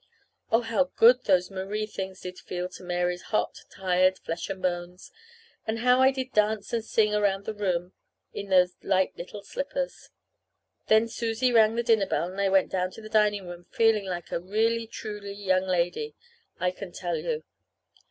Oh, 0.51 0.61
how 0.61 0.85
good 0.95 1.25
those 1.25 1.51
Marie 1.51 1.85
things 1.85 2.21
did 2.21 2.39
feel 2.39 2.67
to 2.69 2.81
Mary's 2.83 3.21
hot, 3.29 3.65
tired 3.69 4.17
flesh 4.17 4.49
and 4.49 4.59
bones, 4.59 5.11
and 5.67 5.77
how 5.77 6.01
I 6.01 6.09
did 6.09 6.33
dance 6.33 6.73
and 6.73 6.83
sing 6.83 7.13
around 7.13 7.45
the 7.45 7.53
room 7.53 7.93
in 8.33 8.49
those 8.49 8.73
light 8.81 9.15
little 9.15 9.43
slippers! 9.43 10.09
Then 10.87 11.07
Susie 11.07 11.53
rang 11.53 11.75
the 11.75 11.83
dinner 11.83 12.07
bell 12.07 12.31
and 12.31 12.41
I 12.41 12.49
went 12.49 12.71
down 12.71 12.89
to 12.93 13.01
the 13.03 13.09
dining 13.09 13.47
room 13.47 13.67
feeling 13.69 14.05
like 14.07 14.31
a 14.31 14.39
really 14.39 14.87
truly 14.87 15.33
young 15.33 15.67
lady, 15.67 16.15
I 16.59 16.71
can 16.71 16.91
tell 16.91 17.17
you. 17.17 17.43